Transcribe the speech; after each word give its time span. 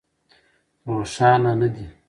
روښانه 0.87 1.51
نه 1.59 1.67
دي. 1.73 1.85